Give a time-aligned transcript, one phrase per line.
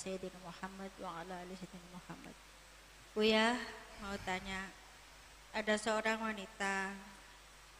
[0.00, 2.34] sayyidina Muhammad wa ala ali sayyidina Muhammad.
[3.12, 3.46] Buya,
[4.00, 4.64] mau tanya.
[5.50, 6.94] Ada seorang wanita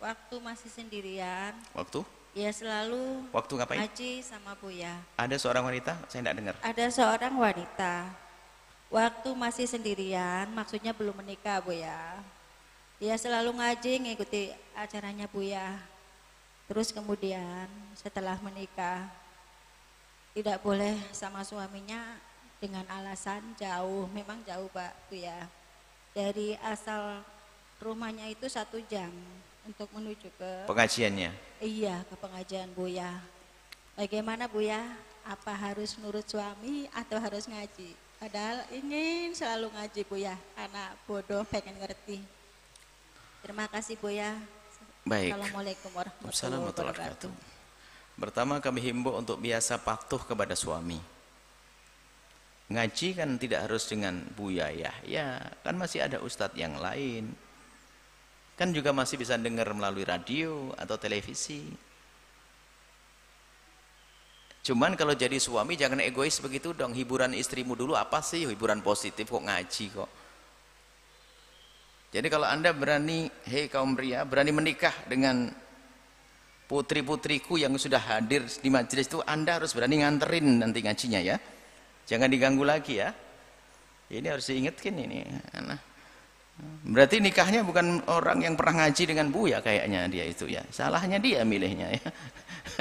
[0.03, 2.03] waktu masih sendirian, Waktu?
[2.35, 3.79] dia selalu Waktu ngapain?
[3.81, 4.99] ngaji sama Buya.
[5.15, 6.55] Ada seorang wanita, saya tidak dengar.
[6.61, 7.95] Ada seorang wanita
[8.91, 12.19] waktu masih sendirian, maksudnya belum menikah Buya.
[12.99, 15.79] Dia selalu ngaji ngikuti acaranya Buya.
[16.67, 17.67] Terus kemudian
[17.99, 19.07] setelah menikah
[20.31, 22.19] tidak boleh sama suaminya
[22.63, 25.49] dengan alasan jauh, memang jauh Pak Buya.
[26.15, 27.23] Dari asal
[27.81, 29.11] rumahnya itu satu jam
[29.65, 31.31] untuk menuju ke Pengajiannya.
[31.61, 33.21] Iya, ke pengajian Buya.
[33.97, 34.81] Bagaimana Buya?
[35.21, 37.93] Apa harus nurut suami atau harus ngaji?
[38.17, 42.21] Padahal ingin selalu ngaji Buya, anak bodoh pengen ngerti.
[43.41, 44.37] Terima kasih Buya.
[45.05, 45.33] Baik.
[45.33, 47.60] Assalamualaikum warahmatullahi Assalamualaikum warahmatullahi wabarakatuh.
[48.21, 51.01] Pertama kami himbau untuk biasa patuh kepada suami.
[52.71, 54.93] Ngaji kan tidak harus dengan Buya ya.
[55.09, 57.33] Ya, kan masih ada ustadz yang lain.
[58.61, 61.65] Kan juga masih bisa dengar melalui radio atau televisi.
[64.61, 66.93] Cuman kalau jadi suami jangan egois begitu dong.
[66.93, 68.45] Hiburan istrimu dulu apa sih?
[68.45, 70.11] Hiburan positif kok ngaji kok.
[72.13, 75.49] Jadi kalau anda berani, hei kaum pria, berani menikah dengan
[76.71, 81.37] putri-putriku yang sudah hadir di majelis itu, anda harus berani nganterin nanti ngajinya ya.
[82.07, 83.11] Jangan diganggu lagi ya.
[84.07, 85.27] Ini harus diingatkan ini.
[85.67, 85.79] Nah,
[86.61, 90.63] Berarti nikahnya bukan orang yang pernah ngaji dengan buya kayaknya dia itu ya.
[90.71, 92.09] Salahnya dia milihnya ya.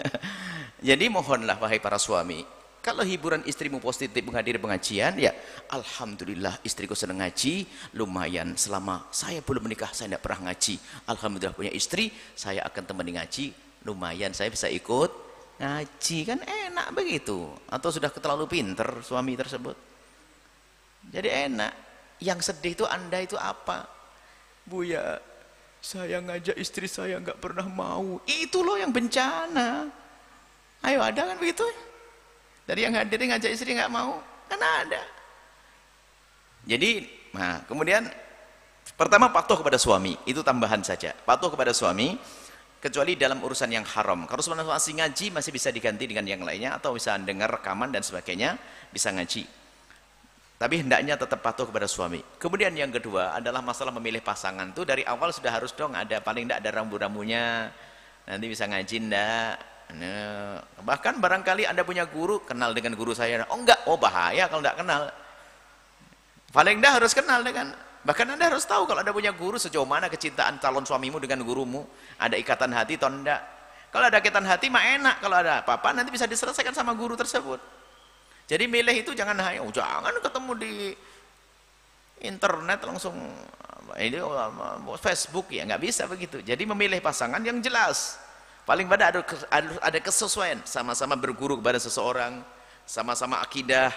[0.93, 2.43] Jadi mohonlah wahai para suami,
[2.79, 5.35] kalau hiburan istrimu positif menghadiri pengajian, ya
[5.67, 7.67] Alhamdulillah istriku senang ngaji,
[7.99, 10.79] lumayan selama saya belum menikah saya tidak pernah ngaji.
[11.11, 12.07] Alhamdulillah punya istri,
[12.39, 13.51] saya akan temani ngaji,
[13.87, 15.11] lumayan saya bisa ikut
[15.59, 17.51] ngaji kan enak begitu.
[17.67, 19.75] Atau sudah terlalu pinter suami tersebut.
[21.11, 21.73] Jadi enak.
[22.19, 23.87] Yang sedih itu anda itu apa?
[24.67, 25.19] Buya,
[25.79, 28.19] saya ngajak istri saya nggak pernah mau.
[28.27, 29.87] Itu loh yang bencana.
[30.83, 31.63] Ayo ada kan begitu?
[32.67, 35.01] Dari yang hadir ngajak istri nggak mau, kan ada.
[36.67, 38.05] Jadi, nah kemudian
[38.93, 41.15] pertama patuh kepada suami, itu tambahan saja.
[41.25, 42.19] Patuh kepada suami,
[42.79, 44.23] kecuali dalam urusan yang haram.
[44.25, 48.01] Kalau sebenarnya masih ngaji masih bisa diganti dengan yang lainnya atau bisa dengar rekaman dan
[48.01, 48.55] sebagainya,
[48.89, 49.43] bisa ngaji.
[50.59, 52.19] Tapi hendaknya tetap patuh kepada suami.
[52.35, 54.75] Kemudian yang kedua adalah masalah memilih pasangan.
[54.75, 57.71] Itu dari awal sudah harus dong ada paling tidak ada rambu-rambunya.
[58.27, 59.55] Nanti bisa ngaji ndak.
[59.89, 63.47] Nah, bahkan barangkali Anda punya guru, kenal dengan guru saya.
[63.47, 65.01] Oh enggak, oh bahaya kalau enggak kenal.
[66.51, 67.71] Paling enggak harus kenal dengan
[68.05, 71.83] bahkan Anda harus tahu kalau Anda punya guru sejauh mana kecintaan calon suamimu dengan gurumu.
[72.19, 73.41] Ada ikatan hati atau enggak.
[73.89, 77.57] Kalau ada ikatan hati mah enak, kalau ada apa-apa nanti bisa diselesaikan sama guru tersebut.
[78.49, 80.73] Jadi milih itu jangan hanya oh, jangan ketemu di
[82.25, 83.13] internet langsung
[83.97, 84.17] ini
[85.01, 86.41] Facebook ya nggak bisa begitu.
[86.41, 88.17] Jadi memilih pasangan yang jelas.
[88.65, 89.21] Paling pada ada
[89.81, 92.45] ada kesesuaian sama-sama berguru kepada seseorang,
[92.85, 93.89] sama-sama akidah,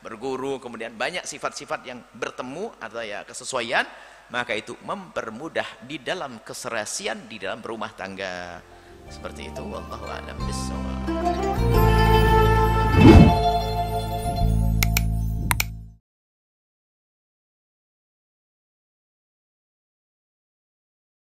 [0.00, 3.84] berguru, kemudian banyak sifat-sifat yang bertemu atau ya kesesuaian,
[4.30, 8.60] maka itu mempermudah di dalam keserasian di dalam rumah tangga.
[9.06, 11.25] Seperti itu wallahu a'lam bishawab.